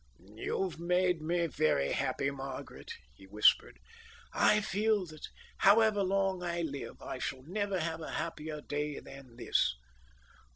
"You've 0.17 0.79
made 0.79 1.21
me 1.21 1.45
very 1.45 1.91
happy, 1.91 2.31
Margaret," 2.31 2.91
he 3.13 3.27
whispered. 3.27 3.77
"I 4.33 4.59
feel 4.59 5.05
that, 5.05 5.27
however 5.57 6.01
long 6.01 6.41
I 6.41 6.63
live, 6.63 6.99
I 7.03 7.19
shall 7.19 7.43
never 7.43 7.79
have 7.79 8.01
a 8.01 8.13
happier 8.13 8.61
day 8.61 8.97
than 8.99 9.35
this." 9.35 9.75